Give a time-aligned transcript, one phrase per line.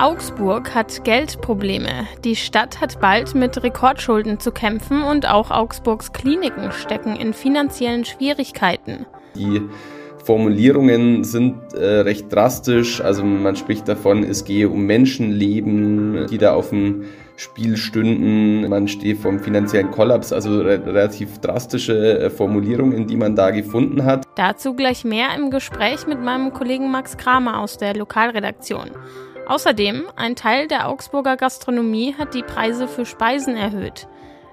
[0.00, 2.06] Augsburg hat Geldprobleme.
[2.24, 8.06] Die Stadt hat bald mit Rekordschulden zu kämpfen und auch Augsburgs Kliniken stecken in finanziellen
[8.06, 9.04] Schwierigkeiten.
[9.36, 9.60] Die
[10.24, 13.02] Formulierungen sind äh, recht drastisch.
[13.02, 17.04] Also man spricht davon, es gehe um Menschenleben, die da auf dem
[17.36, 18.70] Spiel stünden.
[18.70, 20.32] Man steht vom finanziellen Kollaps.
[20.32, 24.24] Also re relativ drastische äh, Formulierungen, die man da gefunden hat.
[24.34, 28.92] Dazu gleich mehr im Gespräch mit meinem Kollegen Max Kramer aus der Lokalredaktion.
[29.50, 34.06] Außerdem, ein Teil der Augsburger Gastronomie hat die Preise für Speisen erhöht.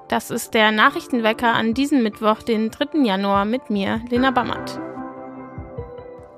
[0.07, 3.03] Das ist der Nachrichtenwecker an diesem Mittwoch, den 3.
[3.03, 4.79] Januar, mit mir, Lena Bammert.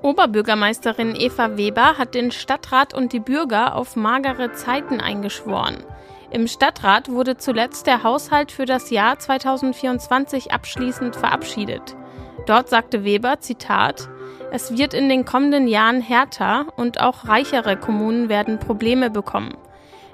[0.02, 5.82] Oberbürgermeisterin Eva Weber hat den Stadtrat und die Bürger auf magere Zeiten eingeschworen.
[6.30, 11.96] Im Stadtrat wurde zuletzt der Haushalt für das Jahr 2024 abschließend verabschiedet.
[12.44, 14.10] Dort sagte Weber, Zitat,
[14.52, 19.54] es wird in den kommenden Jahren härter und auch reichere Kommunen werden Probleme bekommen.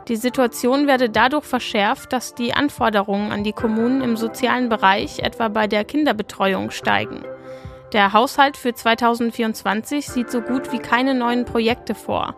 [0.09, 5.49] Die Situation werde dadurch verschärft, dass die Anforderungen an die Kommunen im sozialen Bereich, etwa
[5.49, 7.25] bei der Kinderbetreuung, steigen.
[7.93, 12.37] Der Haushalt für 2024 sieht so gut wie keine neuen Projekte vor.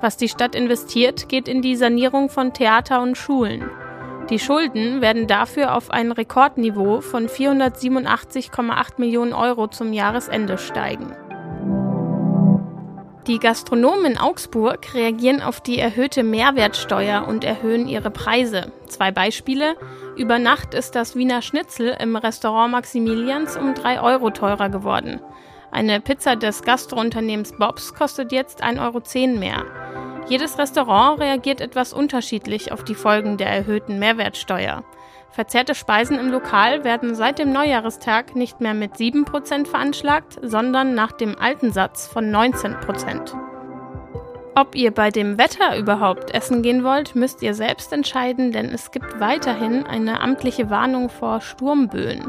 [0.00, 3.70] Was die Stadt investiert, geht in die Sanierung von Theater und Schulen.
[4.28, 11.12] Die Schulden werden dafür auf ein Rekordniveau von 487,8 Millionen Euro zum Jahresende steigen.
[13.30, 18.72] Die Gastronomen in Augsburg reagieren auf die erhöhte Mehrwertsteuer und erhöhen ihre Preise.
[18.88, 19.76] Zwei Beispiele.
[20.16, 25.20] Über Nacht ist das Wiener Schnitzel im Restaurant Maximilians um 3 Euro teurer geworden.
[25.70, 29.64] Eine Pizza des Gastrounternehmens Bobs kostet jetzt 1,10 Euro mehr.
[30.28, 34.82] Jedes Restaurant reagiert etwas unterschiedlich auf die Folgen der erhöhten Mehrwertsteuer.
[35.30, 41.12] Verzehrte Speisen im Lokal werden seit dem Neujahrestag nicht mehr mit 7% veranschlagt, sondern nach
[41.12, 43.34] dem alten Satz von 19%.
[44.56, 48.90] Ob ihr bei dem Wetter überhaupt essen gehen wollt, müsst ihr selbst entscheiden, denn es
[48.90, 52.28] gibt weiterhin eine amtliche Warnung vor Sturmböen.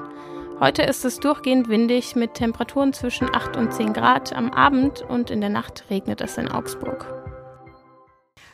[0.60, 4.34] Heute ist es durchgehend windig mit Temperaturen zwischen 8 und 10 Grad.
[4.34, 7.21] Am Abend und in der Nacht regnet es in Augsburg.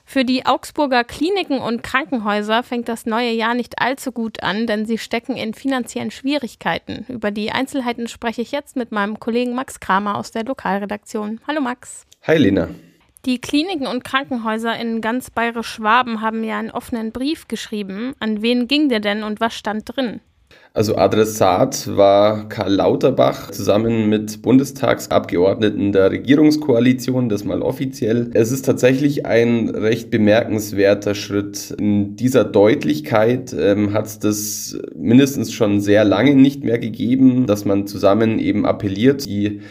[0.09, 4.85] Für die Augsburger Kliniken und Krankenhäuser fängt das neue Jahr nicht allzu gut an, denn
[4.85, 7.06] sie stecken in finanziellen Schwierigkeiten.
[7.09, 11.41] Über die Einzelheiten spreche ich jetzt mit meinem Kollegen Max Kramer aus der Lokalredaktion.
[11.46, 12.06] Hallo Max.
[12.23, 12.69] Hi Lena.
[13.25, 18.16] Die Kliniken und Krankenhäuser in ganz Bayerisch-Schwaben haben ja einen offenen Brief geschrieben.
[18.22, 20.22] An wen ging der denn und was stand drin?
[20.78, 28.30] Also Adressat war Karl Lauterbach zusammen mit Bundestagsabgeordneten der Regierungskoalition, das mal offiziell.
[28.35, 31.72] Es ist tatsächlich ein recht bemerkenswerter Schritt.
[31.80, 37.66] In dieser Deutlichkeit ähm, hat es das mindestens schon sehr lange nicht mehr gegeben, dass
[37.66, 39.62] man zusammen eben appelliert, die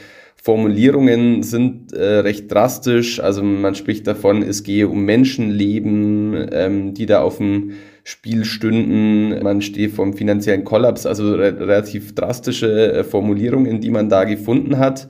[0.47, 3.19] Formulierungen sind äh, recht drastisch.
[3.19, 7.73] Also man spricht davon, es gehe um Menschenleben, ähm, die da auf dem
[8.05, 9.43] Spiel stünden.
[9.43, 14.79] Man steht vom finanziellen Kollaps, also re relativ drastische äh, Formulierungen, die man da gefunden
[14.79, 15.09] hat.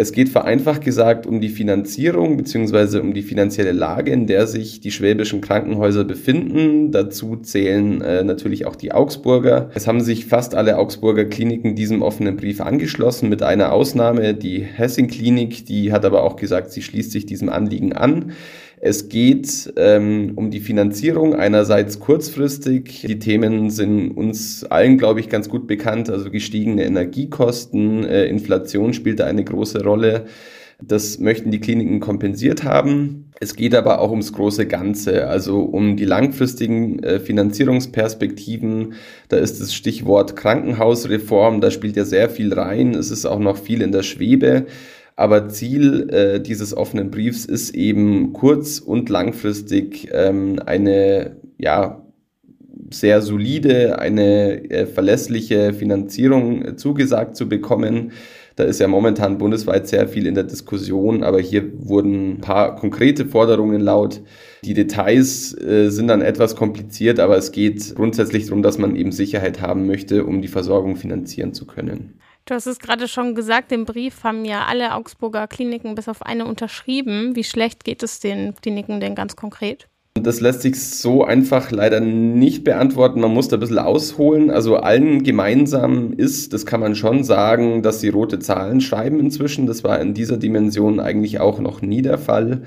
[0.00, 4.78] Es geht vereinfacht gesagt um die Finanzierung beziehungsweise um die finanzielle Lage, in der sich
[4.78, 6.92] die schwäbischen Krankenhäuser befinden.
[6.92, 9.70] Dazu zählen äh, natürlich auch die Augsburger.
[9.74, 14.60] Es haben sich fast alle Augsburger Kliniken diesem offenen Brief angeschlossen, mit einer Ausnahme, die
[14.60, 18.30] Hessing Klinik, die hat aber auch gesagt, sie schließt sich diesem Anliegen an.
[18.80, 23.04] Es geht ähm, um die Finanzierung einerseits kurzfristig.
[23.06, 26.10] Die Themen sind uns allen, glaube ich, ganz gut bekannt.
[26.10, 30.26] Also gestiegene Energiekosten, äh, Inflation spielt da eine große Rolle.
[30.80, 33.32] Das möchten die Kliniken kompensiert haben.
[33.40, 38.94] Es geht aber auch ums große Ganze, also um die langfristigen äh, Finanzierungsperspektiven.
[39.28, 42.94] Da ist das Stichwort Krankenhausreform, da spielt ja sehr viel rein.
[42.94, 44.66] Es ist auch noch viel in der Schwebe.
[45.18, 52.06] Aber Ziel äh, dieses offenen Briefs ist eben kurz- und langfristig ähm, eine ja,
[52.92, 58.12] sehr solide, eine äh, verlässliche Finanzierung äh, zugesagt zu bekommen.
[58.54, 62.76] Da ist ja momentan bundesweit sehr viel in der Diskussion, aber hier wurden ein paar
[62.76, 64.20] konkrete Forderungen laut.
[64.64, 69.10] Die Details äh, sind dann etwas kompliziert, aber es geht grundsätzlich darum, dass man eben
[69.10, 72.20] Sicherheit haben möchte, um die Versorgung finanzieren zu können.
[72.48, 76.22] Du hast es gerade schon gesagt, den Brief haben ja alle Augsburger Kliniken bis auf
[76.22, 77.36] eine unterschrieben.
[77.36, 79.86] Wie schlecht geht es den Kliniken denn ganz konkret?
[80.14, 83.20] Das lässt sich so einfach leider nicht beantworten.
[83.20, 84.50] Man muss da ein bisschen ausholen.
[84.50, 89.66] Also allen gemeinsam ist, das kann man schon sagen, dass sie rote Zahlen schreiben inzwischen.
[89.66, 92.62] Das war in dieser Dimension eigentlich auch noch nie der Fall.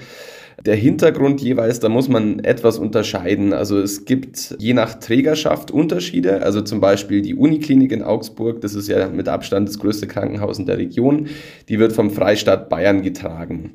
[0.66, 3.54] Der Hintergrund jeweils, da muss man etwas unterscheiden.
[3.54, 6.44] Also es gibt je nach Trägerschaft Unterschiede.
[6.44, 10.60] Also zum Beispiel die Uniklinik in Augsburg, das ist ja mit Abstand das größte Krankenhaus
[10.60, 11.28] in der Region,
[11.70, 13.72] die wird vom Freistaat Bayern getragen.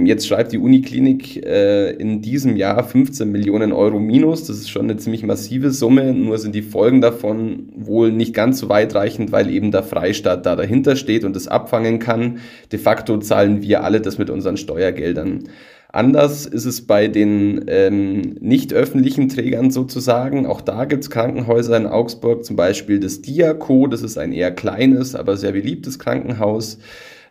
[0.00, 4.46] Jetzt schreibt die Uniklinik äh, in diesem Jahr 15 Millionen Euro minus.
[4.46, 6.14] Das ist schon eine ziemlich massive Summe.
[6.14, 10.56] Nur sind die Folgen davon wohl nicht ganz so weitreichend, weil eben der Freistaat da
[10.56, 12.38] dahinter steht und es abfangen kann.
[12.72, 15.44] De facto zahlen wir alle das mit unseren Steuergeldern.
[15.94, 20.46] Anders ist es bei den ähm, nicht öffentlichen Trägern sozusagen.
[20.46, 24.52] Auch da gibt es Krankenhäuser in Augsburg, zum Beispiel das Diaco, das ist ein eher
[24.52, 26.78] kleines, aber sehr beliebtes Krankenhaus.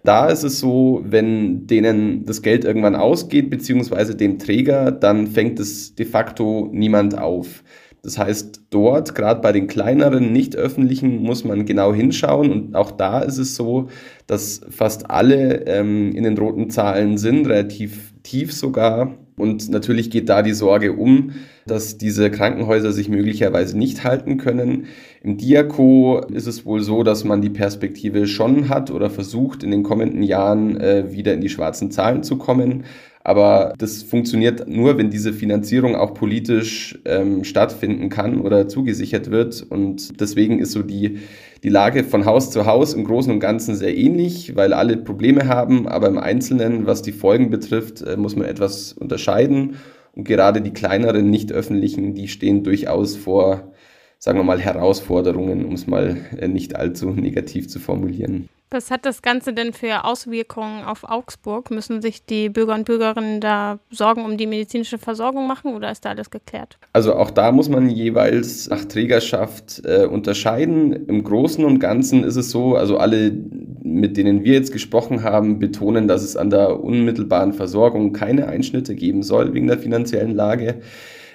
[0.04, 5.60] Da ist es so, wenn denen das Geld irgendwann ausgeht, beziehungsweise dem Träger, dann fängt
[5.60, 7.64] es de facto niemand auf.
[8.04, 12.52] Das heißt, dort, gerade bei den kleineren, nicht öffentlichen, muss man genau hinschauen.
[12.52, 13.90] Und auch da ist es so,
[14.26, 19.16] dass fast alle ähm, in den roten Zahlen sind, relativ tief sogar.
[19.38, 21.32] Und natürlich geht da die Sorge um,
[21.68, 24.86] dass diese Krankenhäuser sich möglicherweise nicht halten können.
[25.24, 29.72] Im Diako ist es wohl so, dass man die Perspektive schon hat oder versucht, in
[29.72, 32.84] den kommenden Jahren äh, wieder in die schwarzen Zahlen zu kommen.
[33.24, 39.66] Aber das funktioniert nur, wenn diese Finanzierung auch politisch ähm, stattfinden kann oder zugesichert wird.
[39.70, 41.20] Und deswegen ist so die,
[41.64, 45.48] die Lage von Haus zu Haus im Großen und Ganzen sehr ähnlich, weil alle Probleme
[45.48, 45.88] haben.
[45.88, 49.76] Aber im Einzelnen, was die Folgen betrifft, äh, muss man etwas unterscheiden.
[50.16, 53.72] Und gerade die kleineren, nicht öffentlichen, die stehen durchaus vor,
[54.18, 58.50] sagen wir mal, Herausforderungen, um es mal äh, nicht allzu negativ zu formulieren.
[58.74, 61.72] Was hat das Ganze denn für Auswirkungen auf Augsburg?
[61.72, 66.06] Müssen sich die Bürger und Bürgerinnen da Sorgen um die medizinische Versorgung machen oder ist
[66.06, 66.78] da alles geklärt?
[66.94, 71.06] Also auch da muss man jeweils nach Trägerschaft äh, unterscheiden.
[71.08, 73.34] Im Großen und Ganzen ist es so, also alle,
[73.84, 78.96] mit denen wir jetzt gesprochen haben, betonen, dass es an der unmittelbaren Versorgung keine Einschnitte
[78.96, 80.80] geben soll wegen der finanziellen Lage.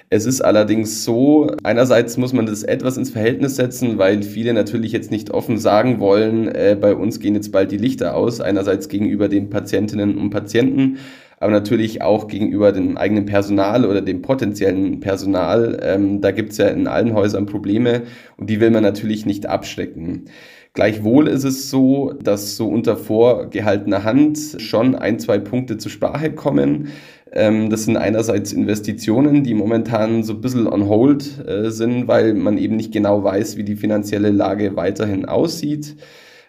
[0.09, 4.93] Es ist allerdings so, einerseits muss man das etwas ins Verhältnis setzen, weil viele natürlich
[4.93, 8.87] jetzt nicht offen sagen wollen, äh, bei uns gehen jetzt bald die Lichter aus, einerseits
[8.87, 10.99] gegenüber den Patientinnen und Patienten,
[11.41, 15.77] aber natürlich auch gegenüber dem eigenen Personal oder dem potenziellen Personal.
[15.83, 18.03] Ähm, da gibt es ja in allen Häusern Probleme
[18.37, 20.25] und die will man natürlich nicht abschrecken.
[20.73, 26.31] Gleichwohl ist es so, dass so unter vorgehaltener Hand schon ein, zwei Punkte zur Sprache
[26.31, 26.89] kommen.
[27.33, 32.33] Ähm, das sind einerseits Investitionen, die momentan so ein bisschen on hold äh, sind, weil
[32.33, 35.95] man eben nicht genau weiß, wie die finanzielle Lage weiterhin aussieht.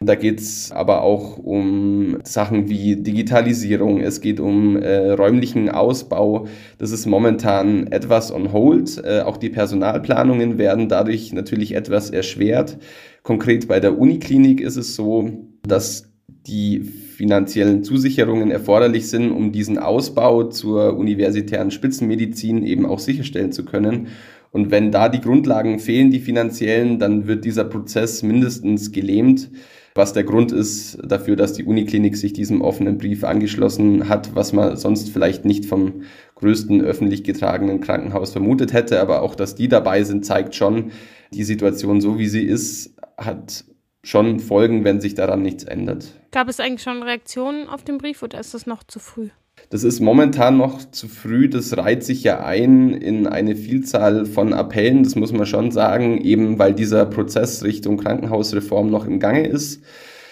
[0.00, 6.46] Da geht es aber auch um Sachen wie Digitalisierung, es geht um äh, räumlichen Ausbau.
[6.78, 9.02] Das ist momentan etwas on hold.
[9.04, 12.78] Äh, auch die Personalplanungen werden dadurch natürlich etwas erschwert.
[13.24, 15.30] Konkret bei der Uniklinik ist es so,
[15.66, 16.07] dass
[16.48, 23.64] die finanziellen Zusicherungen erforderlich sind, um diesen Ausbau zur universitären Spitzenmedizin eben auch sicherstellen zu
[23.64, 24.08] können.
[24.50, 29.50] Und wenn da die Grundlagen fehlen, die finanziellen, dann wird dieser Prozess mindestens gelähmt,
[29.94, 34.52] was der Grund ist dafür, dass die Uniklinik sich diesem offenen Brief angeschlossen hat, was
[34.52, 36.02] man sonst vielleicht nicht vom
[36.36, 39.00] größten öffentlich getragenen Krankenhaus vermutet hätte.
[39.00, 40.92] Aber auch, dass die dabei sind, zeigt schon,
[41.32, 43.64] die Situation so wie sie ist, hat
[44.08, 46.06] schon Folgen, wenn sich daran nichts ändert.
[46.30, 49.28] Gab es eigentlich schon Reaktionen auf den Brief oder ist das noch zu früh?
[49.70, 51.48] Das ist momentan noch zu früh.
[51.48, 55.02] Das reiht sich ja ein in eine Vielzahl von Appellen.
[55.02, 59.82] Das muss man schon sagen, eben weil dieser Prozess Richtung Krankenhausreform noch im Gange ist.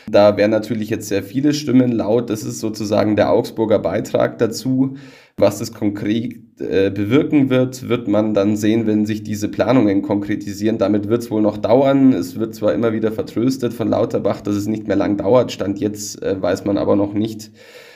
[0.09, 2.31] Da werden natürlich jetzt sehr viele Stimmen laut.
[2.31, 4.97] Das ist sozusagen der Augsburger Beitrag dazu.
[5.39, 10.79] Was das konkret äh, bewirken wird, wird man dann sehen, wenn sich diese Planungen konkretisieren.
[10.79, 12.15] Damit wird es wohl noch dauern.
[12.15, 15.53] Es wird zwar immer wieder vertröstet von Lauterbach, dass es nicht mehr lang dauert.
[15.53, 17.51] Stand jetzt äh, weiß man aber noch nicht,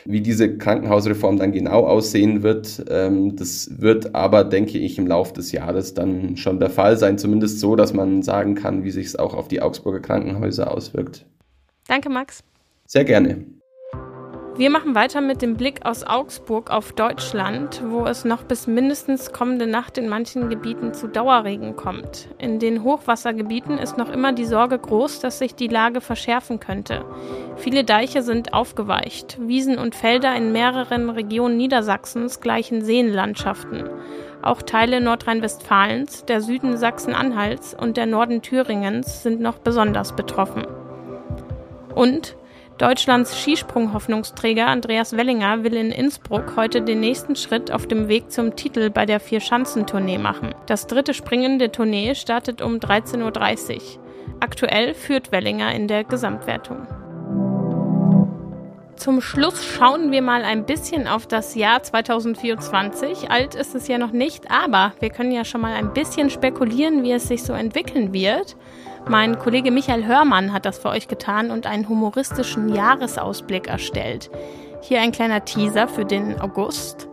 [0.04, 2.85] wie diese Krankenhausreform dann genau aussehen wird.
[2.90, 7.16] Ähm, das wird aber, denke ich, im Laufe des Jahres dann schon der Fall sein.
[7.16, 11.25] Zumindest so, dass man sagen kann, wie sich es auch auf die Augsburger Krankenhäuser auswirkt.
[11.88, 12.44] Danke, Max.
[12.87, 13.47] Sehr gerne.
[14.60, 19.32] Wir machen weiter mit dem Blick aus Augsburg auf Deutschland, wo es noch bis mindestens
[19.32, 22.28] kommende Nacht in manchen Gebieten zu Dauerregen kommt.
[22.36, 27.06] In den Hochwassergebieten ist noch immer die Sorge groß, dass sich die Lage verschärfen könnte.
[27.56, 29.38] Viele Deiche sind aufgeweicht.
[29.40, 33.88] Wiesen und Felder in mehreren Regionen Niedersachsens gleichen Seenlandschaften.
[34.42, 40.66] Auch Teile Nordrhein-Westfalens, der Süden Sachsen-Anhalts und der Norden Thüringens sind noch besonders betroffen.
[41.94, 42.36] Und
[42.80, 48.56] Deutschlands Skisprung-Hoffnungsträger Andreas Wellinger will in Innsbruck heute den nächsten Schritt auf dem Weg zum
[48.56, 50.54] Titel bei der Vier-Schanzentournee machen.
[50.64, 53.80] Das dritte Springen der Tournee startet um 13.30 Uhr.
[54.40, 56.87] Aktuell führt Wellinger in der Gesamtwertung.
[58.96, 63.30] Zum Schluss schauen wir mal ein bisschen auf das Jahr 2024.
[63.30, 67.02] Alt ist es ja noch nicht, aber wir können ja schon mal ein bisschen spekulieren,
[67.02, 68.56] wie es sich so entwickeln wird.
[69.09, 74.30] Mein Kollege Michael Hörmann hat das für euch getan und einen humoristischen Jahresausblick erstellt.
[74.83, 77.09] Hier ein kleiner Teaser für den August.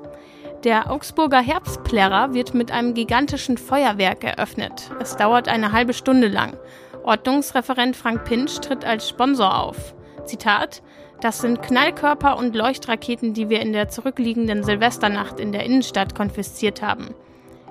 [0.64, 4.92] Der Augsburger Herbstplärrer wird mit einem gigantischen Feuerwerk eröffnet.
[5.00, 6.58] Es dauert eine halbe Stunde lang.
[7.04, 9.96] Ordnungsreferent Frank Pinsch tritt als Sponsor auf.
[10.26, 10.84] Zitat:
[11.22, 16.82] Das sind Knallkörper und Leuchtraketen, die wir in der zurückliegenden Silvesternacht in der Innenstadt konfisziert
[16.82, 17.14] haben.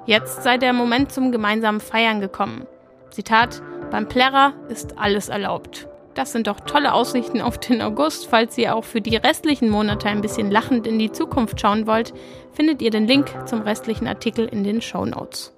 [0.07, 2.67] Jetzt sei der Moment zum gemeinsamen Feiern gekommen.
[3.11, 5.89] Zitat: Beim Plärrer ist alles erlaubt.
[6.15, 8.27] Das sind doch tolle Aussichten auf den August.
[8.27, 12.15] Falls ihr auch für die restlichen Monate ein bisschen lachend in die Zukunft schauen wollt,
[12.53, 15.53] findet ihr den Link zum restlichen Artikel in den Show Notes.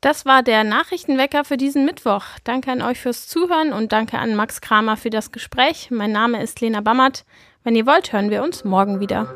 [0.00, 2.24] Das war der Nachrichtenwecker für diesen Mittwoch.
[2.44, 5.90] Danke an euch fürs Zuhören und danke an Max Kramer für das Gespräch.
[5.90, 7.24] Mein Name ist Lena Bammert.
[7.62, 9.32] Wenn ihr wollt, hören wir uns morgen wieder.